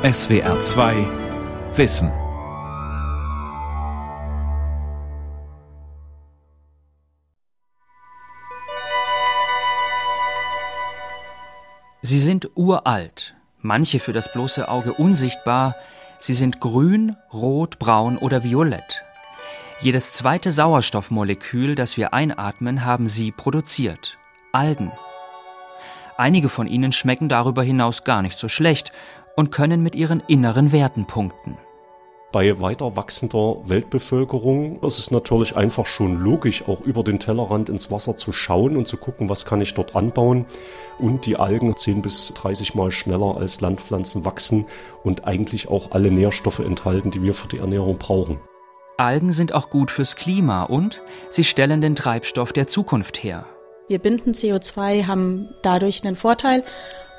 [0.00, 0.94] SWR 2
[1.74, 2.12] Wissen.
[12.00, 15.74] Sie sind uralt, manche für das bloße Auge unsichtbar,
[16.20, 19.02] sie sind grün, rot, braun oder violett.
[19.80, 24.16] Jedes zweite Sauerstoffmolekül, das wir einatmen, haben sie produziert.
[24.52, 24.92] Algen.
[26.16, 28.92] Einige von ihnen schmecken darüber hinaus gar nicht so schlecht
[29.38, 31.56] und können mit ihren inneren Werten punkten.
[32.32, 37.92] Bei weiter wachsender Weltbevölkerung ist es natürlich einfach schon logisch, auch über den Tellerrand ins
[37.92, 40.44] Wasser zu schauen und zu gucken, was kann ich dort anbauen.
[40.98, 44.66] Und die Algen 10 bis 30 Mal schneller als Landpflanzen wachsen
[45.04, 48.40] und eigentlich auch alle Nährstoffe enthalten, die wir für die Ernährung brauchen.
[48.96, 53.46] Algen sind auch gut fürs Klima und sie stellen den Treibstoff der Zukunft her.
[53.86, 56.64] Wir binden CO2, haben dadurch einen Vorteil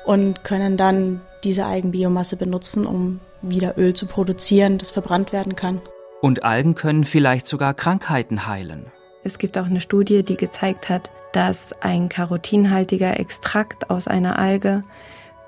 [0.04, 5.80] und können dann diese Algenbiomasse benutzen, um wieder Öl zu produzieren, das verbrannt werden kann.
[6.20, 8.86] Und Algen können vielleicht sogar Krankheiten heilen.
[9.22, 14.82] Es gibt auch eine Studie, die gezeigt hat, dass ein karotinhaltiger Extrakt aus einer Alge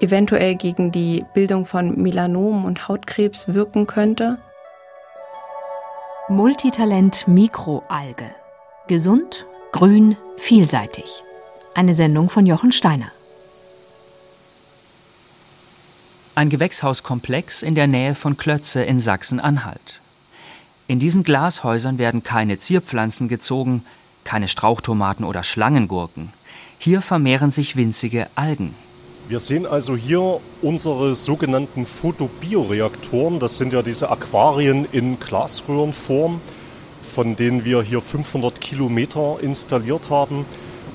[0.01, 4.39] eventuell gegen die Bildung von Melanomen und Hautkrebs wirken könnte.
[6.29, 8.35] Multitalent Mikroalge.
[8.89, 11.23] Gesund, grün, vielseitig.
[11.75, 13.13] Eine Sendung von Jochen Steiner.
[16.35, 20.01] Ein Gewächshauskomplex in der Nähe von Klötze in Sachsen-Anhalt.
[20.89, 23.85] In diesen Glashäusern werden keine Zierpflanzen gezogen,
[24.25, 26.33] keine Strauchtomaten oder Schlangengurken.
[26.79, 28.75] Hier vermehren sich winzige Algen.
[29.29, 33.39] Wir sehen also hier unsere sogenannten Photobioreaktoren.
[33.39, 36.41] Das sind ja diese Aquarien in Glasröhrenform,
[37.03, 40.47] von denen wir hier 500 Kilometer installiert haben.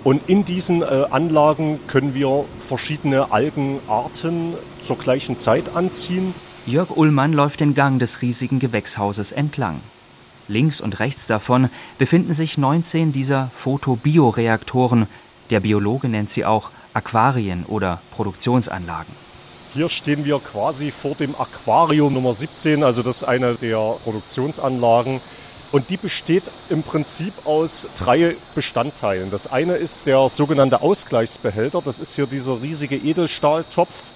[0.04, 6.34] Und in diesen äh, Anlagen können wir verschiedene Algenarten zur gleichen Zeit anziehen.
[6.66, 9.82] Jörg Ullmann läuft den Gang des riesigen Gewächshauses entlang.
[10.48, 15.08] Links und rechts davon befinden sich 19 dieser Photobioreaktoren.
[15.50, 19.14] Der Biologe nennt sie auch Aquarien oder Produktionsanlagen.
[19.74, 25.22] Hier stehen wir quasi vor dem Aquarium Nummer 17, also das ist eine der Produktionsanlagen.
[25.72, 29.30] Und die besteht im Prinzip aus drei Bestandteilen.
[29.32, 31.82] Das eine ist der sogenannte Ausgleichsbehälter.
[31.84, 34.12] Das ist hier dieser riesige Edelstahltopf.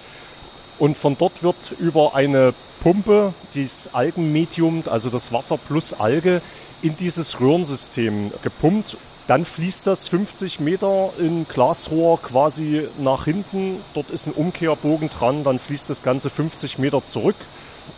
[0.79, 6.41] Und von dort wird über eine Pumpe dieses Algenmedium, also das Wasser plus Alge,
[6.81, 8.97] in dieses Röhrensystem gepumpt.
[9.28, 13.81] Dann fließt das 50 Meter in Glasrohr quasi nach hinten.
[13.94, 15.44] Dort ist ein Umkehrbogen dran.
[15.44, 17.35] Dann fließt das Ganze 50 Meter zurück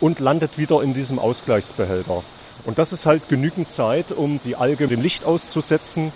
[0.00, 2.22] und landet wieder in diesem Ausgleichsbehälter.
[2.64, 6.12] Und das ist halt genügend Zeit, um die Alge dem Licht auszusetzen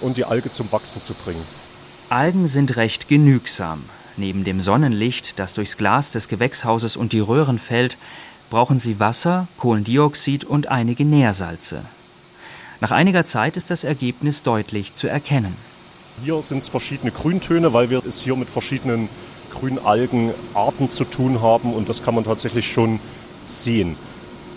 [0.00, 1.44] und die Alge zum Wachsen zu bringen.
[2.08, 3.84] Algen sind recht genügsam.
[4.16, 7.98] Neben dem Sonnenlicht, das durchs Glas des Gewächshauses und die Röhren fällt,
[8.50, 11.82] brauchen sie Wasser, Kohlendioxid und einige Nährsalze.
[12.80, 15.54] Nach einiger Zeit ist das Ergebnis deutlich zu erkennen.
[16.24, 19.08] Hier sind es verschiedene Grüntöne, weil wir es hier mit verschiedenen
[19.50, 23.00] Grünalgenarten zu tun haben und das kann man tatsächlich schon
[23.46, 23.96] sehen.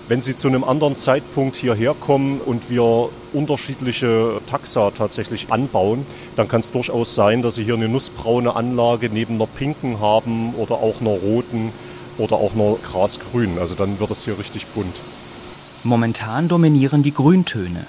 [0.10, 6.06] Wenn Sie zu einem anderen Zeitpunkt hierher kommen und wir unterschiedliche Taxa tatsächlich anbauen,
[6.36, 10.56] dann kann es durchaus sein, dass Sie hier eine nussbraune Anlage neben einer pinken haben
[10.56, 11.72] oder auch einer roten
[12.18, 13.60] oder auch einer grasgrünen.
[13.60, 15.02] Also dann wird es hier richtig bunt.
[15.84, 17.88] Momentan dominieren die Grüntöne.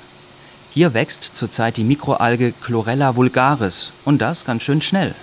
[0.71, 5.17] Hier wächst zurzeit die Mikroalge Chlorella vulgaris und das ganz schön schnell.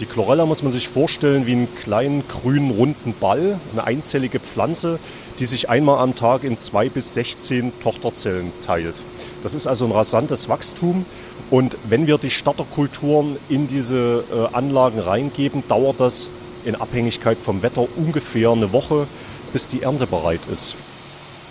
[0.00, 5.00] Die Chlorella muss man sich vorstellen wie einen kleinen grünen runden Ball, eine einzellige Pflanze,
[5.40, 9.02] die sich einmal am Tag in zwei bis 16 Tochterzellen teilt.
[9.42, 11.04] Das ist also ein rasantes Wachstum.
[11.50, 16.30] Und wenn wir die Starterkulturen in diese äh, Anlagen reingeben, dauert das
[16.64, 19.08] in Abhängigkeit vom Wetter ungefähr eine Woche,
[19.52, 20.76] bis die Ernte bereit ist.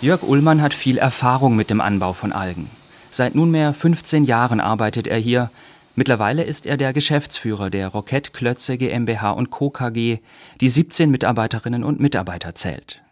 [0.00, 2.70] Jörg Ullmann hat viel Erfahrung mit dem Anbau von Algen.
[3.10, 5.50] Seit nunmehr 15 Jahren arbeitet er hier,
[5.98, 9.68] Mittlerweile ist er der Geschäftsführer der Rokett Klötze GmbH und Co.
[9.68, 10.18] KG,
[10.60, 13.02] die 17 Mitarbeiterinnen und Mitarbeiter zählt.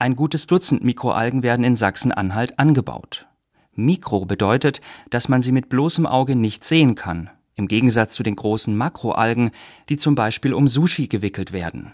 [0.00, 3.28] Ein gutes Dutzend Mikroalgen werden in Sachsen-Anhalt angebaut.
[3.76, 8.34] Mikro bedeutet, dass man sie mit bloßem Auge nicht sehen kann, im Gegensatz zu den
[8.34, 9.52] großen Makroalgen,
[9.88, 11.92] die zum Beispiel um Sushi gewickelt werden.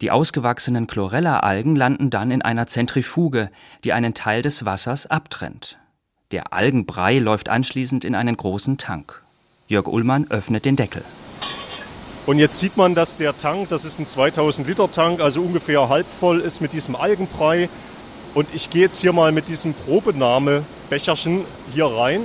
[0.00, 3.50] Die ausgewachsenen Chlorella-Algen landen dann in einer Zentrifuge,
[3.82, 5.76] die einen Teil des Wassers abtrennt.
[6.32, 9.22] Der Algenbrei läuft anschließend in einen großen Tank.
[9.68, 11.04] Jörg Ullmann öffnet den Deckel.
[12.26, 15.88] Und jetzt sieht man, dass der Tank, das ist ein 2000 Liter Tank, also ungefähr
[15.88, 17.68] halb voll ist mit diesem Algenbrei.
[18.34, 22.22] Und ich gehe jetzt hier mal mit diesem Probenahmebecherchen hier rein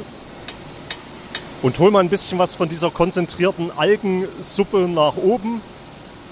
[1.62, 5.62] und hole mal ein bisschen was von dieser konzentrierten Algensuppe nach oben.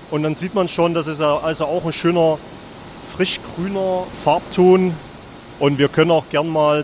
[0.09, 2.39] Und dann sieht man schon, das ist also auch ein schöner
[3.15, 4.95] frischgrüner Farbton.
[5.59, 6.83] Und wir können auch gern mal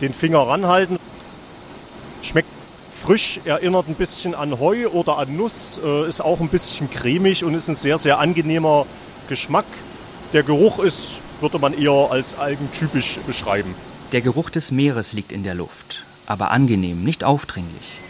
[0.00, 0.98] den Finger ranhalten.
[2.22, 2.48] Schmeckt
[2.90, 7.44] frisch, erinnert ein bisschen an Heu oder an Nuss, äh, ist auch ein bisschen cremig
[7.44, 8.86] und ist ein sehr, sehr angenehmer
[9.28, 9.66] Geschmack.
[10.32, 13.74] Der Geruch ist, würde man eher als algentypisch beschreiben.
[14.12, 18.00] Der Geruch des Meeres liegt in der Luft, aber angenehm, nicht aufdringlich.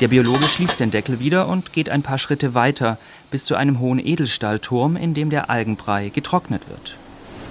[0.00, 2.98] Der Biologe schließt den Deckel wieder und geht ein paar Schritte weiter
[3.30, 6.96] bis zu einem hohen Edelstahlturm, in dem der Algenbrei getrocknet wird.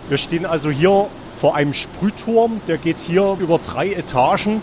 [0.10, 4.62] Wir stehen also hier vor einem Sprühturm, der geht hier über drei Etagen.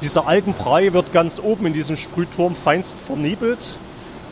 [0.00, 3.70] Dieser Algenbrei wird ganz oben in diesem Sprühturm feinst vernebelt.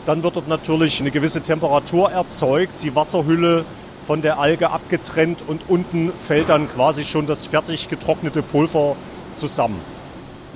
[0.06, 3.64] Dann wird dort natürlich eine gewisse Temperatur erzeugt, die Wasserhülle
[4.06, 8.96] von der Alge abgetrennt und unten fällt dann quasi schon das fertig getrocknete Pulver
[9.34, 9.80] zusammen.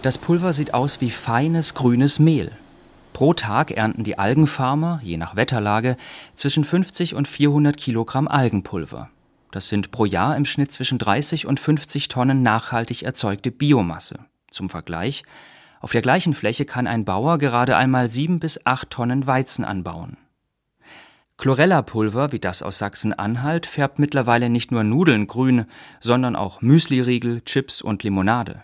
[0.02, 2.52] Das Pulver sieht aus wie feines grünes Mehl.
[3.12, 5.96] Pro Tag ernten die Algenfarmer, je nach Wetterlage,
[6.34, 9.08] zwischen 50 und 400 Kilogramm Algenpulver.
[9.56, 14.18] Das sind pro Jahr im Schnitt zwischen 30 und 50 Tonnen nachhaltig erzeugte Biomasse.
[14.50, 15.22] Zum Vergleich,
[15.80, 20.18] auf der gleichen Fläche kann ein Bauer gerade einmal sieben bis acht Tonnen Weizen anbauen.
[21.38, 25.64] Chlorella-Pulver wie das aus Sachsen-Anhalt färbt mittlerweile nicht nur Nudeln grün,
[26.00, 28.60] sondern auch Müsliriegel, Chips und Limonade.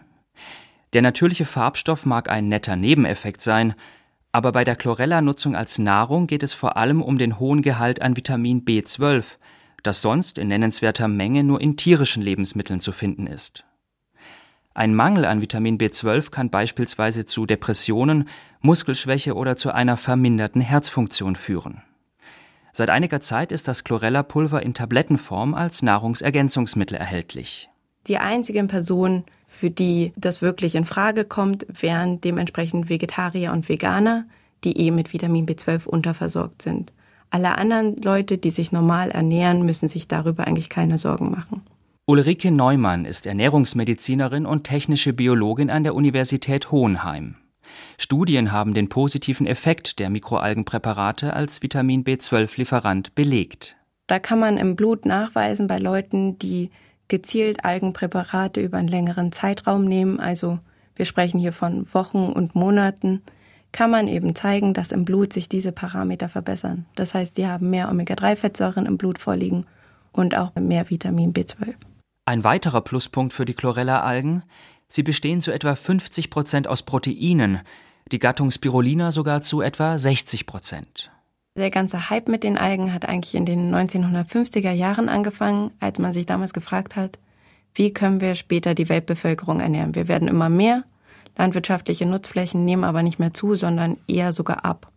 [0.92, 3.74] Der natürliche Farbstoff mag ein netter Nebeneffekt sein,
[4.30, 8.14] aber bei der Chlorella-Nutzung als Nahrung geht es vor allem um den hohen Gehalt an
[8.14, 9.38] Vitamin B12,
[9.82, 13.64] das sonst in nennenswerter Menge nur in tierischen Lebensmitteln zu finden ist.
[14.74, 18.28] Ein Mangel an Vitamin B12 kann beispielsweise zu Depressionen,
[18.60, 21.82] Muskelschwäche oder zu einer verminderten Herzfunktion führen.
[22.72, 27.68] Seit einiger Zeit ist das Chlorella-Pulver in Tablettenform als Nahrungsergänzungsmittel erhältlich.
[28.06, 34.24] Die einzigen Personen, für die das wirklich in Frage kommt, wären dementsprechend Vegetarier und Veganer,
[34.64, 36.94] die eh mit Vitamin B12 unterversorgt sind.
[37.32, 41.62] Alle anderen Leute, die sich normal ernähren, müssen sich darüber eigentlich keine Sorgen machen.
[42.04, 47.36] Ulrike Neumann ist Ernährungsmedizinerin und technische Biologin an der Universität Hohenheim.
[47.96, 53.76] Studien haben den positiven Effekt der Mikroalgenpräparate als Vitamin B12-Lieferant belegt.
[54.08, 56.70] Da kann man im Blut nachweisen bei Leuten, die
[57.08, 60.58] gezielt Algenpräparate über einen längeren Zeitraum nehmen, also
[60.96, 63.22] wir sprechen hier von Wochen und Monaten,
[63.72, 66.86] kann man eben zeigen, dass im Blut sich diese Parameter verbessern.
[66.94, 69.66] Das heißt, sie haben mehr Omega-3-Fettsäuren im Blut vorliegen
[70.12, 71.74] und auch mehr Vitamin B12.
[72.26, 74.42] Ein weiterer Pluspunkt für die Chlorella-Algen,
[74.88, 77.60] sie bestehen zu etwa 50 Prozent aus Proteinen,
[78.10, 81.10] die Gattung Spirulina sogar zu etwa 60 Prozent.
[81.56, 86.12] Der ganze Hype mit den Algen hat eigentlich in den 1950er Jahren angefangen, als man
[86.12, 87.18] sich damals gefragt hat,
[87.74, 89.94] wie können wir später die Weltbevölkerung ernähren?
[89.94, 90.84] Wir werden immer mehr
[91.36, 94.90] Landwirtschaftliche Nutzflächen nehmen aber nicht mehr zu, sondern eher sogar ab.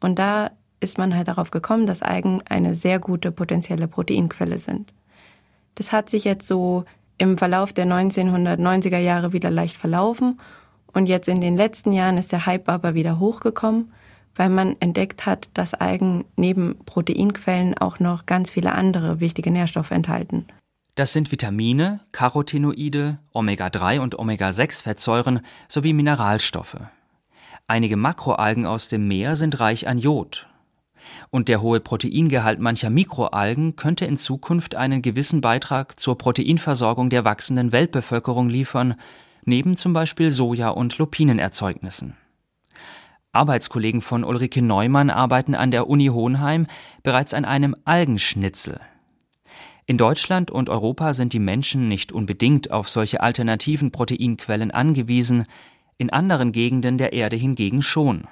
[0.00, 4.92] Und da ist man halt darauf gekommen, dass Algen eine sehr gute potenzielle Proteinquelle sind.
[5.76, 6.84] Das hat sich jetzt so
[7.18, 10.38] im Verlauf der 1990er Jahre wieder leicht verlaufen
[10.92, 13.92] und jetzt in den letzten Jahren ist der Hype aber wieder hochgekommen,
[14.36, 19.90] weil man entdeckt hat, dass Algen neben Proteinquellen auch noch ganz viele andere wichtige Nährstoffe
[19.90, 20.46] enthalten.
[20.94, 26.76] Das sind Vitamine, Carotinoide, Omega-3 und Omega-6-Fettsäuren sowie Mineralstoffe.
[27.66, 30.46] Einige Makroalgen aus dem Meer sind reich an Jod.
[31.30, 37.24] Und der hohe Proteingehalt mancher Mikroalgen könnte in Zukunft einen gewissen Beitrag zur Proteinversorgung der
[37.24, 38.94] wachsenden Weltbevölkerung liefern,
[39.44, 42.16] neben zum Beispiel Soja- und Lupinenerzeugnissen.
[43.32, 46.68] Arbeitskollegen von Ulrike Neumann arbeiten an der Uni Hohenheim
[47.02, 48.78] bereits an einem Algenschnitzel–
[49.86, 55.44] in Deutschland und Europa sind die Menschen nicht unbedingt auf solche alternativen Proteinquellen angewiesen,
[55.98, 58.26] in anderen Gegenden der Erde hingegen schon.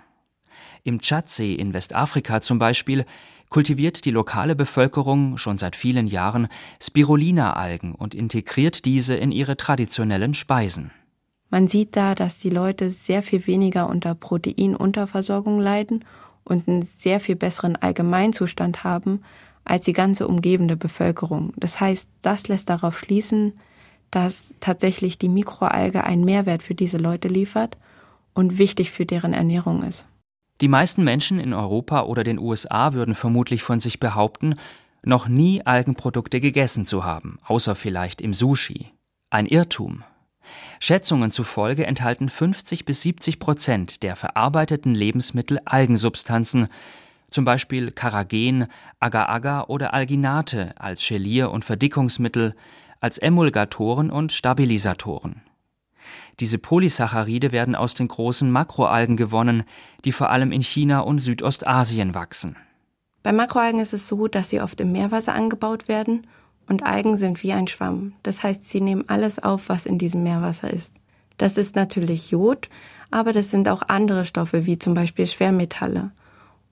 [0.82, 3.04] Im Tschadsee in Westafrika zum Beispiel
[3.50, 6.48] kultiviert die lokale Bevölkerung schon seit vielen Jahren
[6.82, 10.90] Spirulina-Algen und integriert diese in ihre traditionellen Speisen.
[11.50, 16.02] Man sieht da, dass die Leute sehr viel weniger unter Proteinunterversorgung leiden
[16.44, 19.20] und einen sehr viel besseren Allgemeinzustand haben,
[19.64, 21.52] als die ganze umgebende Bevölkerung.
[21.56, 23.54] Das heißt, das lässt darauf schließen,
[24.10, 27.76] dass tatsächlich die Mikroalge einen Mehrwert für diese Leute liefert
[28.34, 30.06] und wichtig für deren Ernährung ist.
[30.60, 34.54] Die meisten Menschen in Europa oder den USA würden vermutlich von sich behaupten,
[35.02, 38.92] noch nie Algenprodukte gegessen zu haben, außer vielleicht im Sushi.
[39.30, 40.04] Ein Irrtum.
[40.78, 46.68] Schätzungen zufolge enthalten 50 bis 70 Prozent der verarbeiteten Lebensmittel Algensubstanzen,
[47.32, 48.66] zum Beispiel Karagen,
[49.00, 52.54] Agar-Agar oder Alginate als Gelier- und Verdickungsmittel,
[53.00, 55.42] als Emulgatoren und Stabilisatoren.
[56.40, 59.64] Diese Polysaccharide werden aus den großen Makroalgen gewonnen,
[60.04, 62.56] die vor allem in China und Südostasien wachsen.
[63.22, 66.26] Bei Makroalgen ist es so, dass sie oft im Meerwasser angebaut werden
[66.68, 68.14] und Algen sind wie ein Schwamm.
[68.22, 70.94] Das heißt, sie nehmen alles auf, was in diesem Meerwasser ist.
[71.38, 72.68] Das ist natürlich Jod,
[73.10, 76.12] aber das sind auch andere Stoffe, wie zum Beispiel Schwermetalle.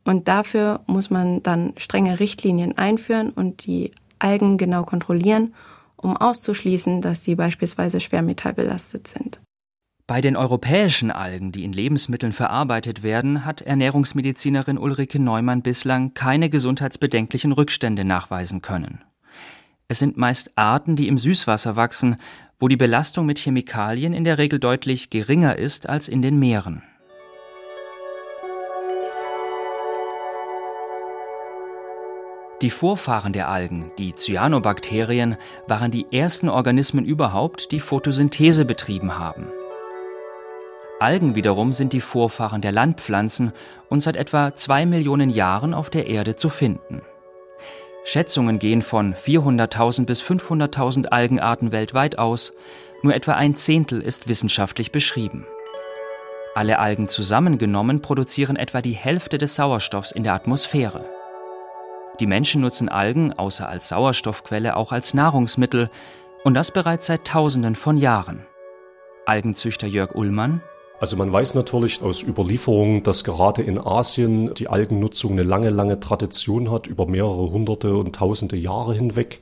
[0.05, 5.55] Und dafür muss man dann strenge Richtlinien einführen und die Algen genau kontrollieren,
[5.97, 9.41] um auszuschließen, dass sie beispielsweise schwermetallbelastet sind.
[10.07, 16.51] Bei den europäischen Algen, die in Lebensmitteln verarbeitet werden, hat Ernährungsmedizinerin Ulrike Neumann bislang keine
[16.51, 19.05] gesundheitsbedenklichen Rückstände nachweisen können.
[19.87, 22.17] Es sind meist Arten, die im Süßwasser wachsen,
[22.59, 26.83] wo die Belastung mit Chemikalien in der Regel deutlich geringer ist als in den Meeren.
[32.63, 35.37] Die Vorfahren der Algen, die Cyanobakterien,
[35.67, 39.47] waren die ersten Organismen überhaupt, die Photosynthese betrieben haben.
[40.99, 43.53] Algen wiederum sind die Vorfahren der Landpflanzen
[43.89, 47.01] und seit etwa zwei Millionen Jahren auf der Erde zu finden.
[48.05, 52.53] Schätzungen gehen von 400.000 bis 500.000 Algenarten weltweit aus,
[53.03, 55.47] nur etwa ein Zehntel ist wissenschaftlich beschrieben.
[56.55, 61.20] Alle Algen zusammengenommen produzieren etwa die Hälfte des Sauerstoffs in der Atmosphäre.
[62.21, 65.89] Die Menschen nutzen Algen außer als Sauerstoffquelle auch als Nahrungsmittel
[66.45, 68.45] und das bereits seit Tausenden von Jahren.
[69.27, 70.61] Algenzüchter Jörg Ullmann
[70.99, 75.99] also man weiß natürlich aus Überlieferungen, dass gerade in Asien die Algennutzung eine lange, lange
[75.99, 79.41] Tradition hat, über mehrere hunderte und tausende Jahre hinweg.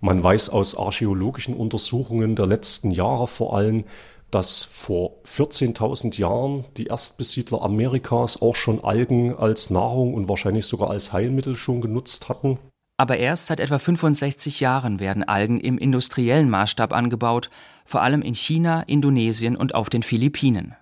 [0.00, 3.84] Man weiß aus archäologischen Untersuchungen der letzten Jahre vor allem,
[4.30, 10.90] dass vor 14.000 Jahren die Erstbesiedler Amerikas auch schon Algen als Nahrung und wahrscheinlich sogar
[10.90, 12.58] als Heilmittel schon genutzt hatten.
[12.98, 17.48] Aber erst seit etwa 65 Jahren werden Algen im industriellen Maßstab angebaut,
[17.84, 20.74] vor allem in China, Indonesien und auf den Philippinen.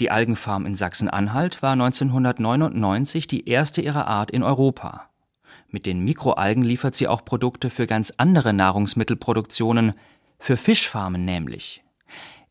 [0.00, 5.08] Die Algenfarm in Sachsen-Anhalt war 1999 die erste ihrer Art in Europa.
[5.70, 9.94] Mit den Mikroalgen liefert sie auch Produkte für ganz andere Nahrungsmittelproduktionen,
[10.38, 11.82] für Fischfarmen nämlich.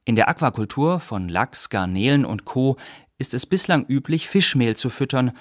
[0.08, 2.78] In der Aquakultur von Lachs, Garnelen und Co.
[3.18, 5.34] ist es bislang üblich, Fischmehl zu füttern,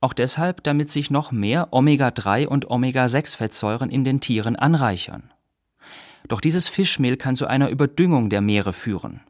[0.00, 5.30] auch deshalb, damit sich noch mehr Omega-3 und Omega-6-Fettsäuren in den Tieren anreichern.
[6.26, 9.20] Doch dieses Fischmehl kann zu einer Überdüngung der Meere führen.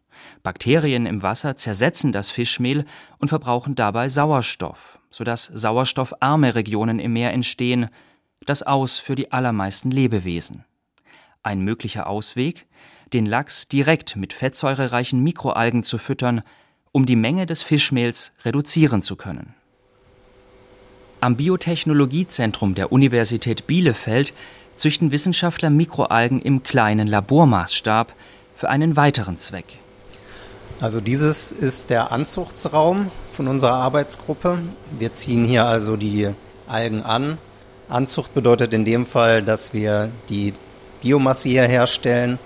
[0.45, 2.85] Bakterien im Wasser zersetzen das Fischmehl
[3.19, 7.89] und verbrauchen dabei Sauerstoff, sodass sauerstoffarme Regionen im Meer entstehen,
[8.47, 10.65] das Aus für die allermeisten Lebewesen.
[11.43, 12.69] Ein möglicher Ausweg,
[13.13, 16.43] den Lachs direkt mit fettsäurereichen Mikroalgen zu füttern,
[16.93, 19.55] um die Menge des Fischmehls reduzieren zu können.
[21.21, 24.35] Am Biotechnologiezentrum der Universität Bielefeld
[24.77, 28.13] züchten Wissenschaftler Mikroalgen im kleinen Labormaßstab
[28.55, 29.79] für einen weiteren Zweck.
[30.81, 34.59] Also dieses ist der Anzuchtsraum von unserer Arbeitsgruppe.
[34.99, 36.29] Wir ziehen hier also die
[36.67, 37.39] Algen an.
[37.89, 40.53] Anzucht bedeutet in dem Fall, dass wir die
[41.03, 42.39] Biomasse hier herstellen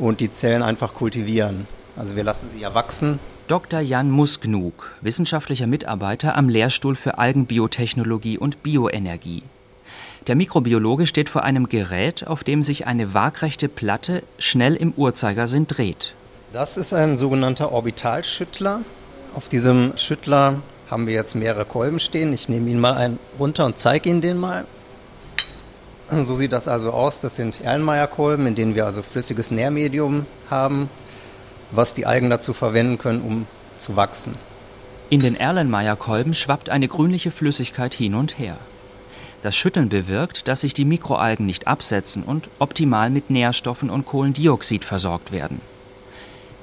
[0.00, 1.66] und die Zellen einfach kultivieren.
[1.96, 3.80] Also wir lassen sie erwachsen Dr.
[3.80, 9.42] Jan Musknug, wissenschaftlicher Mitarbeiter am Lehrstuhl für Algenbiotechnologie und Bioenergie.
[10.28, 15.66] Der Mikrobiologe steht vor einem Gerät, auf dem sich eine waagrechte Platte schnell im Uhrzeigersinn
[15.66, 16.14] dreht.
[16.52, 18.82] Das ist ein sogenannter Orbitalschüttler.
[19.34, 22.32] Auf diesem Schüttler haben wir jetzt mehrere Kolben stehen.
[22.32, 24.64] Ich nehme ihn mal einen runter und zeige Ihnen den mal.
[26.10, 27.20] So sieht das also aus.
[27.20, 30.88] Das sind Erlenmeyer-Kolben, in denen wir also flüssiges Nährmedium haben
[31.70, 34.32] was die Algen dazu verwenden können, um zu wachsen.
[35.08, 38.56] In den Erlenmeyer-Kolben schwappt eine grünliche Flüssigkeit hin und her.
[39.42, 44.84] Das Schütteln bewirkt, dass sich die Mikroalgen nicht absetzen und optimal mit Nährstoffen und Kohlendioxid
[44.84, 45.60] versorgt werden.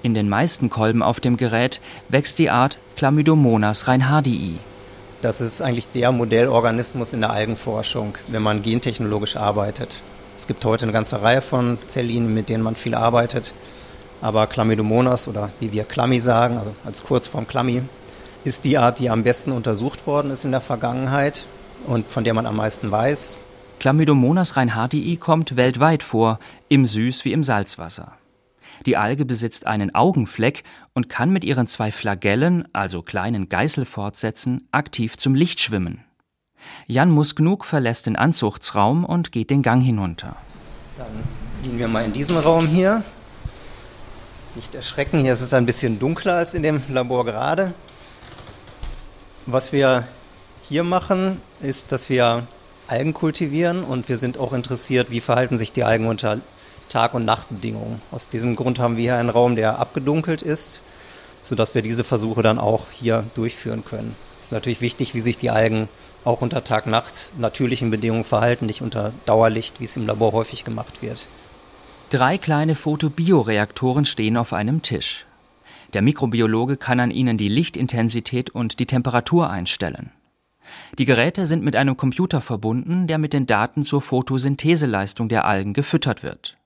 [0.04, 4.60] In den meisten Kolben auf dem Gerät wächst die Art Chlamydomonas reinhardii.
[5.22, 10.04] Das ist eigentlich der Modellorganismus in der Algenforschung, wenn man gentechnologisch arbeitet.
[10.36, 13.56] Es gibt heute eine ganze Reihe von Zelllinien, mit denen man viel arbeitet.
[14.22, 17.82] Aber Chlamydomonas oder wie wir Chlammy sagen, also als Kurzform Chlammy,
[18.44, 21.46] ist die Art, die am besten untersucht worden ist in der Vergangenheit
[21.88, 23.38] und von der man am meisten weiß.
[23.80, 28.14] Chlamydomonas reinhardii kommt weltweit vor, im Süß- wie im Salzwasser.
[28.86, 35.18] Die Alge besitzt einen Augenfleck und kann mit ihren zwei Flagellen, also kleinen Geißelfortsätzen, aktiv
[35.18, 36.04] zum Licht schwimmen.
[36.86, 40.36] Jan Musknug verlässt den Anzuchtsraum und geht den Gang hinunter.
[40.98, 41.24] Dann
[41.64, 43.04] gehen wir mal in diesen Raum hier.
[44.56, 47.74] Nicht erschrecken, hier ist es ein bisschen dunkler als in dem Labor gerade.
[49.46, 50.08] Was wir
[50.64, 52.48] hier machen, ist, dass wir
[52.88, 56.40] Algen kultivieren und wir sind auch interessiert, wie verhalten sich die Algen unter
[56.90, 58.02] Tag- und Nachtbedingungen.
[58.12, 60.82] Aus diesem Grund haben wir hier einen Raum, der abgedunkelt ist,
[61.42, 64.16] sodass wir diese Versuche dann auch hier durchführen können.
[64.40, 65.90] Es ist natürlich wichtig, wie sich die Algen
[66.24, 71.02] auch unter Tag-Nacht natürlichen Bedingungen verhalten, nicht unter Dauerlicht, wie es im Labor häufig gemacht
[71.02, 71.28] wird.
[72.10, 75.26] Drei kleine Photobioreaktoren stehen auf einem Tisch.
[75.94, 80.12] Der Mikrobiologe kann an ihnen die Lichtintensität und die Temperatur einstellen.
[80.98, 85.74] Die Geräte sind mit einem Computer verbunden, der mit den Daten zur Photosyntheseleistung der Algen
[85.74, 86.57] gefüttert wird.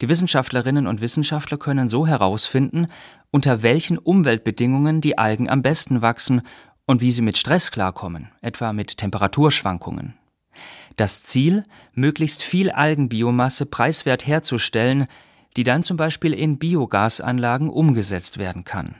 [0.00, 2.88] Die Wissenschaftlerinnen und Wissenschaftler können so herausfinden,
[3.30, 6.42] unter welchen Umweltbedingungen die Algen am besten wachsen
[6.86, 10.14] und wie sie mit Stress klarkommen, etwa mit Temperaturschwankungen.
[10.96, 15.06] Das Ziel, möglichst viel Algenbiomasse preiswert herzustellen,
[15.56, 18.94] die dann zum Beispiel in Biogasanlagen umgesetzt werden kann.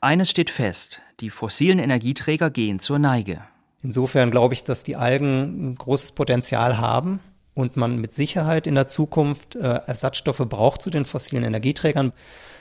[0.00, 3.42] Eines steht fest, die fossilen Energieträger gehen zur Neige.
[3.82, 7.20] Insofern glaube ich, dass die Algen ein großes Potenzial haben
[7.58, 12.12] und man mit Sicherheit in der Zukunft äh, Ersatzstoffe braucht zu den fossilen Energieträgern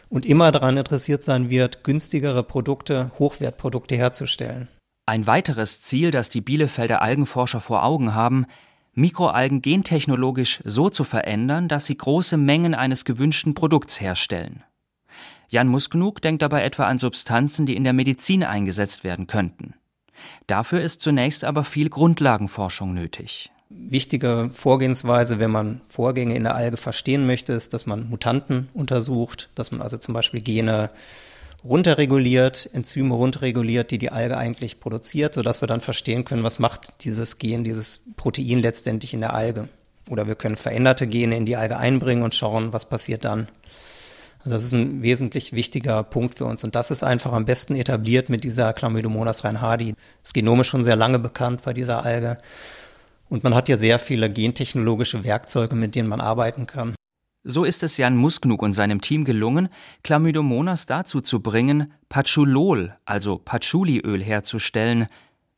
[0.09, 4.69] und immer daran interessiert sein wird, günstigere Produkte, Hochwertprodukte herzustellen.
[5.05, 8.47] Ein weiteres Ziel, das die Bielefelder Algenforscher vor Augen haben,
[8.93, 14.63] Mikroalgen gentechnologisch so zu verändern, dass sie große Mengen eines gewünschten Produkts herstellen.
[15.47, 19.75] Jan Musknug denkt dabei etwa an Substanzen, die in der Medizin eingesetzt werden könnten.
[20.47, 23.51] Dafür ist zunächst aber viel Grundlagenforschung nötig.
[23.69, 29.49] Wichtige Vorgehensweise, wenn man Vorgänge in der Alge verstehen möchte, ist, dass man Mutanten untersucht,
[29.55, 30.89] dass man also zum Beispiel Gene
[31.65, 37.03] runterreguliert, Enzyme runterreguliert, die die Alge eigentlich produziert, sodass wir dann verstehen können, was macht
[37.03, 39.67] dieses Gen, dieses Protein letztendlich in der Alge.
[40.09, 43.49] Oder wir können veränderte Gene in die Alge einbringen und schauen, was passiert dann.
[44.39, 46.63] Also das ist ein wesentlich wichtiger Punkt für uns.
[46.63, 49.95] Und das ist einfach am besten etabliert mit dieser Chlamydomonas reinhardi.
[50.23, 52.37] Das Genom ist schon sehr lange bekannt bei dieser Alge.
[53.29, 56.95] Und man hat ja sehr viele gentechnologische Werkzeuge, mit denen man arbeiten kann.
[57.43, 59.69] So ist es Jan Musknug und seinem Team gelungen,
[60.03, 65.07] Chlamydomonas dazu zu bringen, Patchoulol, also Patchouliöl herzustellen,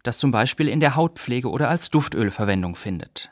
[0.03, 3.31] das zum Beispiel in der Hautpflege oder als Duftöl Verwendung findet.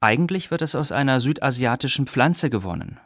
[0.00, 3.00] Eigentlich wird es aus einer südasiatischen Pflanze gewonnen.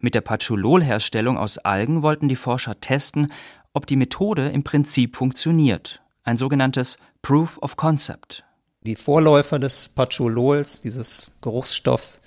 [0.00, 3.32] Mit der Patchoulol-Herstellung aus Algen wollten die Forscher testen,
[3.72, 6.02] ob die Methode im Prinzip funktioniert.
[6.22, 8.44] Ein sogenanntes Proof of Concept.
[8.88, 12.22] Die Vorläufer des Patchoulols, dieses Geruchsstoffs,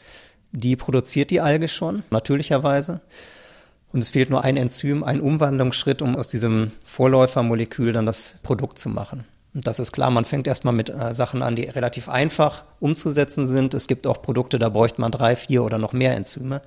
[0.51, 3.01] die produziert die Alge schon, natürlicherweise.
[3.91, 8.77] Und es fehlt nur ein Enzym, ein Umwandlungsschritt, um aus diesem Vorläufermolekül dann das Produkt
[8.77, 9.23] zu machen.
[9.55, 13.47] Und das ist klar, man fängt erstmal mit äh, Sachen an, die relativ einfach umzusetzen
[13.47, 13.73] sind.
[13.73, 16.61] Es gibt auch Produkte, da bräuchte man drei, vier oder noch mehr Enzyme.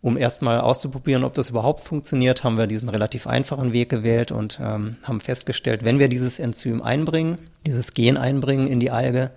[0.00, 4.60] Um erstmal auszuprobieren, ob das überhaupt funktioniert, haben wir diesen relativ einfachen Weg gewählt und
[4.60, 9.32] ähm, haben festgestellt, wenn wir dieses Enzym einbringen, dieses Gen einbringen in die Alge,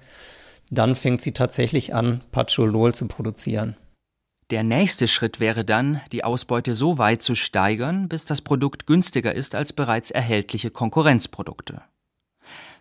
[0.69, 3.75] dann fängt sie tatsächlich an, Patcholol zu produzieren.
[4.51, 9.33] Der nächste Schritt wäre dann, die Ausbeute so weit zu steigern, bis das Produkt günstiger
[9.33, 11.83] ist als bereits erhältliche Konkurrenzprodukte.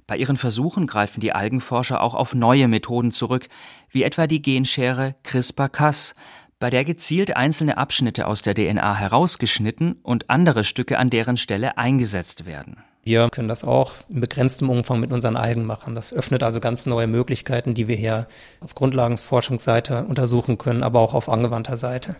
[0.07, 3.49] Bei ihren Versuchen greifen die Algenforscher auch auf neue Methoden zurück,
[3.91, 6.15] wie etwa die Genschere CRISPR-Cas,
[6.61, 11.79] bei der gezielt einzelne Abschnitte aus der DNA herausgeschnitten und andere Stücke an deren Stelle
[11.79, 12.79] eingesetzt werden.
[13.05, 15.95] Wir können das auch in begrenztem Umfang mit unseren Algen machen.
[15.95, 18.27] Das öffnet also ganz neue Möglichkeiten, die wir hier
[18.61, 22.17] auf Grundlagenforschungsseite untersuchen können, aber auch auf angewandter Seite.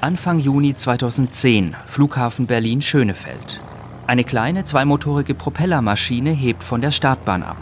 [0.00, 3.60] Anfang Juni 2010, Flughafen Berlin-Schönefeld.
[4.06, 7.58] Eine kleine zweimotorige Propellermaschine hebt von der Startbahn ab.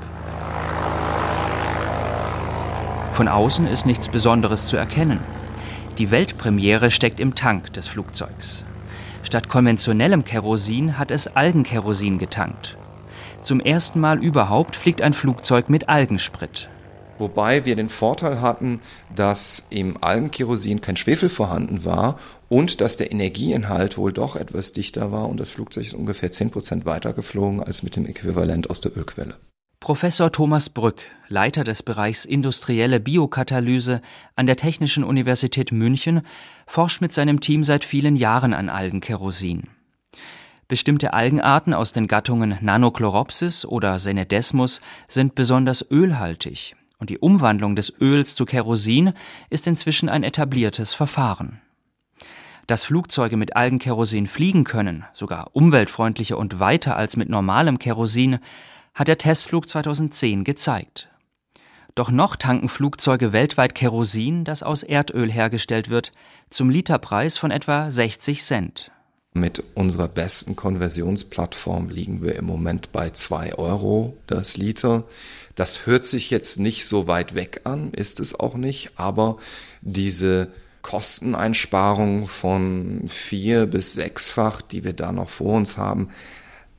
[3.18, 5.18] Von außen ist nichts Besonderes zu erkennen.
[5.98, 8.64] Die Weltpremiere steckt im Tank des Flugzeugs.
[9.24, 12.76] Statt konventionellem Kerosin hat es Algenkerosin getankt.
[13.42, 16.68] Zum ersten Mal überhaupt fliegt ein Flugzeug mit Algensprit.
[17.18, 18.78] Wobei wir den Vorteil hatten,
[19.16, 25.10] dass im Algenkerosin kein Schwefel vorhanden war und dass der Energieinhalt wohl doch etwas dichter
[25.10, 28.96] war und das Flugzeug ist ungefähr 10% weiter geflogen als mit dem Äquivalent aus der
[28.96, 29.34] Ölquelle.
[29.80, 34.02] Professor Thomas Brück, Leiter des Bereichs Industrielle Biokatalyse
[34.34, 36.22] an der Technischen Universität München,
[36.66, 39.68] forscht mit seinem Team seit vielen Jahren an Algenkerosin.
[40.66, 47.94] Bestimmte Algenarten aus den Gattungen Nanochloropsis oder Senedesmus sind besonders ölhaltig und die Umwandlung des
[48.00, 49.12] Öls zu Kerosin
[49.48, 51.60] ist inzwischen ein etabliertes Verfahren.
[52.66, 58.40] Dass Flugzeuge mit Algenkerosin fliegen können, sogar umweltfreundlicher und weiter als mit normalem Kerosin,
[58.98, 61.08] hat der Testflug 2010 gezeigt.
[61.94, 66.10] Doch noch tanken Flugzeuge weltweit Kerosin, das aus Erdöl hergestellt wird,
[66.50, 68.90] zum Literpreis von etwa 60 Cent.
[69.34, 75.04] Mit unserer besten Konversionsplattform liegen wir im Moment bei 2 Euro das Liter.
[75.54, 79.36] Das hört sich jetzt nicht so weit weg an, ist es auch nicht, aber
[79.80, 80.48] diese
[80.82, 86.08] Kosteneinsparung von vier bis sechsfach, die wir da noch vor uns haben,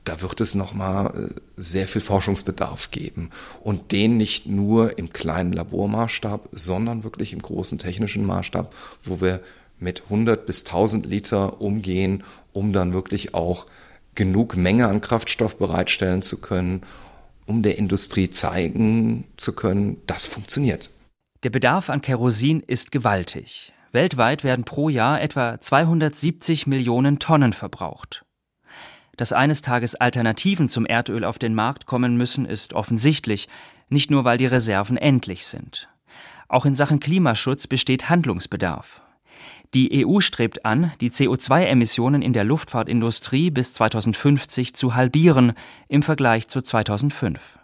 [0.04, 3.30] da wird es nochmal äh, sehr viel Forschungsbedarf geben.
[3.62, 9.40] Und den nicht nur im kleinen Labormaßstab, sondern wirklich im großen technischen Maßstab, wo wir
[9.78, 13.66] mit 100 bis 1000 Liter umgehen, um dann wirklich auch
[14.14, 16.82] genug Menge an Kraftstoff bereitstellen zu können,
[17.46, 20.90] um der Industrie zeigen zu können, das funktioniert.
[21.42, 23.72] Der Bedarf an Kerosin ist gewaltig.
[23.92, 28.24] Weltweit werden pro Jahr etwa 270 Millionen Tonnen verbraucht.
[29.20, 33.50] Dass eines Tages Alternativen zum Erdöl auf den Markt kommen müssen, ist offensichtlich,
[33.90, 35.90] nicht nur weil die Reserven endlich sind.
[36.48, 39.02] Auch in Sachen Klimaschutz besteht Handlungsbedarf.
[39.74, 45.52] Die EU strebt an, die CO2-Emissionen in der Luftfahrtindustrie bis 2050 zu halbieren
[45.88, 47.58] im Vergleich zu 2005.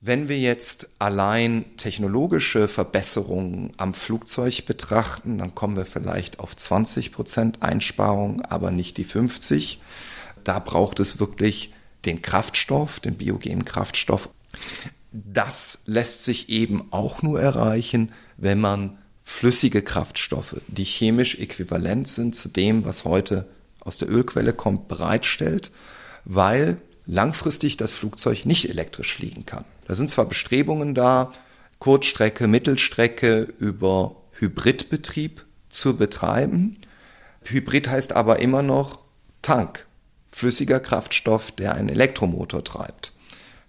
[0.00, 7.12] Wenn wir jetzt allein technologische Verbesserungen am Flugzeug betrachten, dann kommen wir vielleicht auf 20
[7.12, 9.78] Prozent Einsparung, aber nicht die 50.
[10.44, 11.72] Da braucht es wirklich
[12.04, 14.28] den Kraftstoff, den biogenen Kraftstoff.
[15.12, 22.34] Das lässt sich eben auch nur erreichen, wenn man flüssige Kraftstoffe, die chemisch äquivalent sind
[22.34, 23.48] zu dem, was heute
[23.80, 25.70] aus der Ölquelle kommt, bereitstellt,
[26.24, 29.64] weil langfristig das Flugzeug nicht elektrisch fliegen kann.
[29.86, 31.32] Da sind zwar Bestrebungen da,
[31.78, 36.78] Kurzstrecke, Mittelstrecke über Hybridbetrieb zu betreiben.
[37.44, 39.00] Hybrid heißt aber immer noch
[39.40, 39.86] Tank,
[40.32, 43.12] flüssiger Kraftstoff, der einen Elektromotor treibt.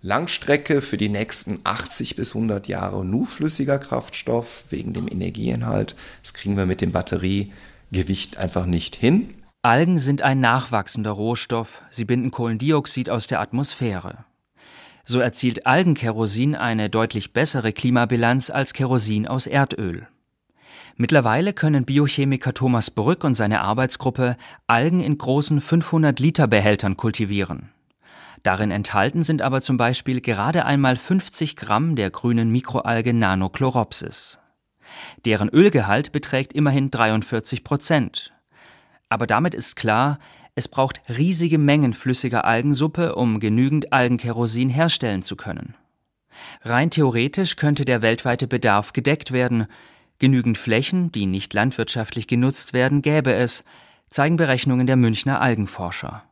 [0.01, 5.95] Langstrecke für die nächsten 80 bis 100 Jahre nur flüssiger Kraftstoff wegen dem Energieinhalt.
[6.21, 9.33] Das kriegen wir mit dem Batteriegewicht einfach nicht hin.
[9.61, 11.83] Algen sind ein nachwachsender Rohstoff.
[11.89, 14.25] Sie binden Kohlendioxid aus der Atmosphäre.
[15.05, 20.07] So erzielt Algenkerosin eine deutlich bessere Klimabilanz als Kerosin aus Erdöl.
[20.95, 27.69] Mittlerweile können Biochemiker Thomas Brück und seine Arbeitsgruppe Algen in großen 500 Liter Behältern kultivieren.
[28.43, 34.39] Darin enthalten sind aber zum Beispiel gerade einmal 50 Gramm der grünen Mikroalge Nanochloropsis.
[35.25, 38.33] Deren Ölgehalt beträgt immerhin 43 Prozent.
[39.09, 40.19] Aber damit ist klar,
[40.55, 45.75] es braucht riesige Mengen flüssiger Algensuppe, um genügend Algenkerosin herstellen zu können.
[46.61, 49.67] Rein theoretisch könnte der weltweite Bedarf gedeckt werden.
[50.19, 53.63] Genügend Flächen, die nicht landwirtschaftlich genutzt werden, gäbe es,
[54.09, 56.23] zeigen Berechnungen der Münchner Algenforscher.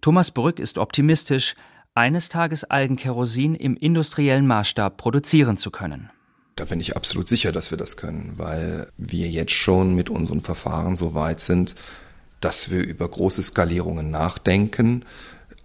[0.00, 1.54] Thomas Brück ist optimistisch,
[1.94, 6.10] eines Tages Algenkerosin im industriellen Maßstab produzieren zu können.
[6.54, 10.42] Da bin ich absolut sicher, dass wir das können, weil wir jetzt schon mit unseren
[10.42, 11.74] Verfahren so weit sind,
[12.40, 15.04] dass wir über große Skalierungen nachdenken,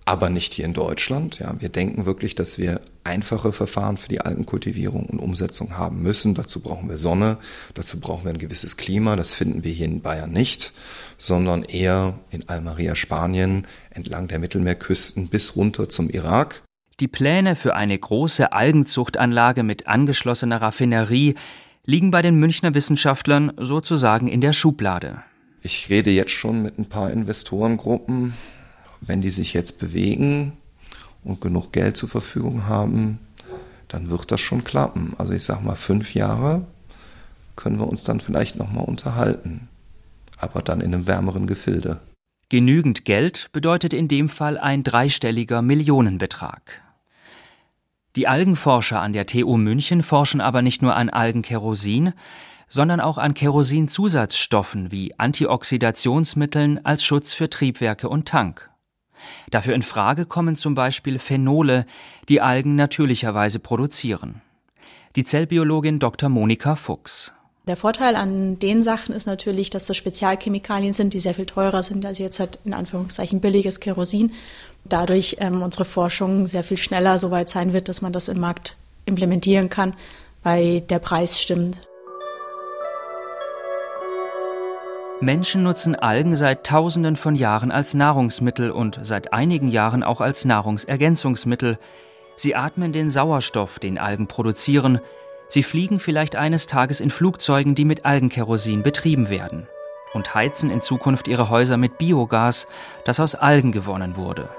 [0.06, 1.40] aber nicht hier in Deutschland.
[1.40, 6.36] Ja, wir denken wirklich, dass wir einfache Verfahren für die Algenkultivierung und Umsetzung haben müssen.
[6.36, 7.38] Dazu brauchen wir Sonne,
[7.74, 9.16] dazu brauchen wir ein gewisses Klima.
[9.16, 10.74] Das finden wir hier in Bayern nicht,
[11.18, 16.64] sondern eher in Almeria, Spanien, entlang der Mittelmeerküsten bis runter zum Irak.
[17.00, 21.36] Die Pläne für eine große Algenzuchtanlage mit angeschlossener Raffinerie
[21.84, 25.24] liegen bei den Münchner Wissenschaftlern sozusagen in der Schublade.
[25.64, 28.34] Ich rede jetzt schon mit ein paar Investorengruppen.
[29.02, 30.54] Wenn die sich jetzt bewegen
[31.24, 33.20] und genug Geld zur Verfügung haben,
[33.88, 35.14] dann wird das schon klappen.
[35.18, 36.66] Also ich sage mal, fünf Jahre
[37.56, 39.68] können wir uns dann vielleicht nochmal unterhalten.
[40.38, 42.00] Aber dann in einem wärmeren Gefilde.
[42.50, 46.82] Genügend Geld bedeutet in dem Fall ein dreistelliger Millionenbetrag.
[48.16, 52.14] Die Algenforscher an der TU München forschen aber nicht nur an Algenkerosin,
[52.68, 58.71] sondern auch an Kerosinzusatzstoffen wie Antioxidationsmitteln als Schutz für Triebwerke und Tank.
[59.50, 61.86] Dafür in Frage kommen zum Beispiel Phenole,
[62.30, 64.42] die Algen natürlicherweise produzieren.
[65.16, 66.30] Die Zellbiologin Dr.
[66.30, 67.34] Monika Fuchs.
[67.68, 71.84] Der Vorteil an den Sachen ist natürlich, dass das Spezialchemikalien sind, die sehr viel teurer
[71.84, 74.32] sind als jetzt halt in Anführungszeichen billiges Kerosin.
[74.84, 78.40] Dadurch ähm, unsere Forschung sehr viel schneller so weit sein wird, dass man das im
[78.40, 79.96] Markt implementieren kann,
[80.44, 81.78] weil der Preis stimmt.
[85.22, 90.46] Menschen nutzen Algen seit Tausenden von Jahren als Nahrungsmittel und seit einigen Jahren auch als
[90.46, 91.78] Nahrungsergänzungsmittel.
[92.36, 95.00] Sie atmen den Sauerstoff, den Algen produzieren.
[95.48, 99.68] Sie fliegen vielleicht eines Tages in Flugzeugen, die mit Algenkerosin betrieben werden.
[100.14, 102.68] Und heizen in Zukunft ihre Häuser mit Biogas,
[103.06, 104.50] das aus Algen gewonnen wurde.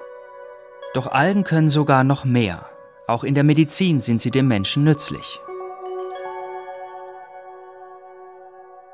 [0.94, 2.66] Doch Algen können sogar noch mehr.
[3.08, 5.40] Auch in der Medizin sind sie dem Menschen nützlich.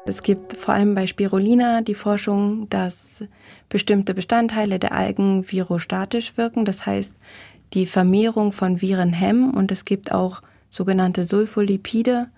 [0.08, 3.22] Es gibt vor allem bei Spirulina die Forschung, dass
[3.68, 7.14] bestimmte Bestandteile der Algen virostatisch wirken, das heißt
[7.74, 12.28] die Vermehrung von Viren hemmen und es gibt auch sogenannte Sulfolipide,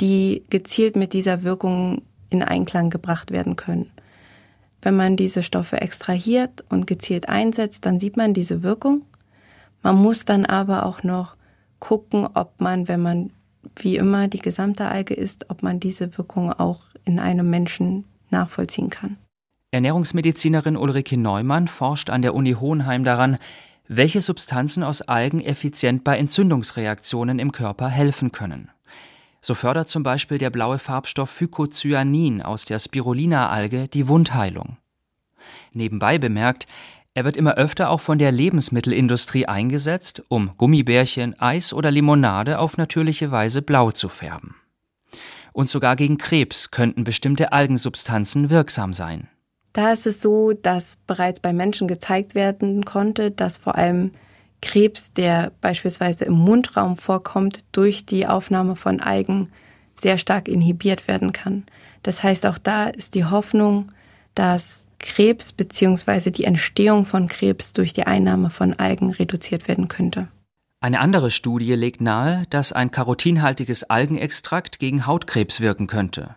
[0.00, 3.90] die gezielt mit dieser Wirkung in Einklang gebracht werden können.
[4.82, 9.02] Wenn man diese Stoffe extrahiert und gezielt einsetzt, dann sieht man diese Wirkung.
[9.82, 11.36] Man muss dann aber auch noch
[11.78, 13.30] gucken, ob man, wenn man
[13.76, 18.90] wie immer die gesamte Alge isst, ob man diese Wirkung auch in einem Menschen nachvollziehen
[18.90, 19.16] kann.
[19.70, 23.38] Ernährungsmedizinerin Ulrike Neumann forscht an der Uni Hohenheim daran,
[23.88, 28.70] welche Substanzen aus Algen effizient bei Entzündungsreaktionen im Körper helfen können.
[29.40, 34.78] So fördert zum Beispiel der blaue Farbstoff Phycocyanin aus der Spirulina-Alge die Wundheilung.
[35.72, 36.66] Nebenbei bemerkt,
[37.14, 42.76] er wird immer öfter auch von der Lebensmittelindustrie eingesetzt, um Gummibärchen, Eis oder Limonade auf
[42.76, 44.56] natürliche Weise blau zu färben.
[45.52, 49.28] Und sogar gegen Krebs könnten bestimmte Algensubstanzen wirksam sein.
[49.72, 54.10] Da ist es so, dass bereits bei Menschen gezeigt werden konnte, dass vor allem
[54.60, 59.50] Krebs, der beispielsweise im Mundraum vorkommt, durch die Aufnahme von Algen
[59.94, 61.64] sehr stark inhibiert werden kann.
[62.02, 63.92] Das heißt, auch da ist die Hoffnung,
[64.34, 66.30] dass Krebs bzw.
[66.30, 70.28] die Entstehung von Krebs durch die Einnahme von Algen reduziert werden könnte.
[70.80, 76.34] Eine andere Studie legt nahe, dass ein karotinhaltiges Algenextrakt gegen Hautkrebs wirken könnte.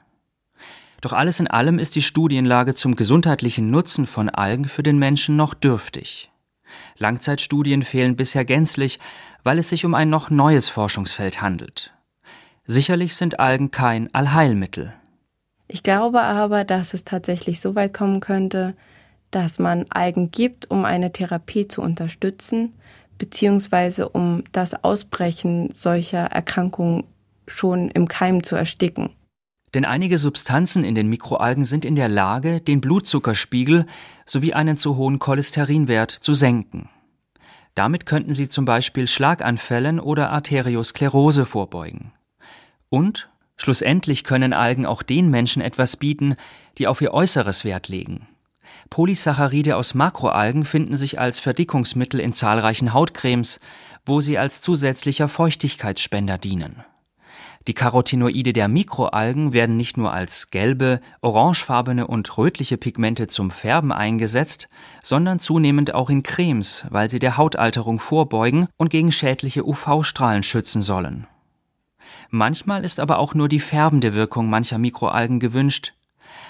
[1.01, 5.37] Doch alles in allem ist die Studienlage zum gesundheitlichen Nutzen von Algen für den Menschen
[5.37, 6.29] noch dürftig.
[6.97, 8.99] Langzeitstudien fehlen bisher gänzlich,
[9.43, 11.93] weil es sich um ein noch neues Forschungsfeld handelt.
[12.65, 14.93] Sicherlich sind Algen kein Allheilmittel.
[15.67, 18.75] Ich glaube aber, dass es tatsächlich so weit kommen könnte,
[19.31, 22.73] dass man Algen gibt, um eine Therapie zu unterstützen,
[23.17, 27.03] beziehungsweise um das Ausbrechen solcher Erkrankungen
[27.47, 29.09] schon im Keim zu ersticken.
[29.73, 33.85] Denn einige Substanzen in den Mikroalgen sind in der Lage, den Blutzuckerspiegel
[34.25, 36.89] sowie einen zu hohen Cholesterinwert zu senken.
[37.75, 42.13] Damit könnten sie zum Beispiel Schlaganfällen oder Arteriosklerose vorbeugen.
[42.89, 46.35] Und schlussendlich können Algen auch den Menschen etwas bieten,
[46.77, 48.27] die auf ihr Äußeres Wert legen.
[48.89, 53.59] Polysaccharide aus Makroalgen finden sich als Verdickungsmittel in zahlreichen Hautcremes,
[54.05, 56.83] wo sie als zusätzlicher Feuchtigkeitsspender dienen.
[57.67, 63.91] Die Carotinoide der Mikroalgen werden nicht nur als gelbe, orangefarbene und rötliche Pigmente zum Färben
[63.91, 64.69] eingesetzt,
[65.03, 70.81] sondern zunehmend auch in Cremes, weil sie der Hautalterung vorbeugen und gegen schädliche UV-Strahlen schützen
[70.81, 71.27] sollen.
[72.29, 75.93] Manchmal ist aber auch nur die färbende Wirkung mancher Mikroalgen gewünscht.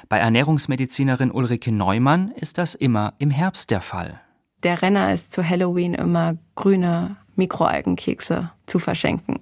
[0.09, 4.19] Bei Ernährungsmedizinerin Ulrike Neumann ist das immer im Herbst der Fall.
[4.63, 9.39] Der Renner ist zu Halloween immer grüne Mikroalgenkekse zu verschenken.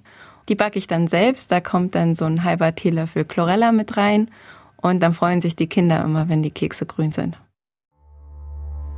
[0.50, 1.52] Die backe ich dann selbst.
[1.52, 4.30] Da kommt dann so ein halber Teelöffel Chlorella mit rein.
[4.78, 7.38] Und dann freuen sich die Kinder immer, wenn die Kekse grün sind.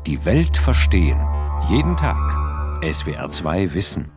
[0.06, 1.20] Die Welt verstehen.
[1.70, 2.18] Jeden Tag.
[2.82, 4.17] SWR2 Wissen.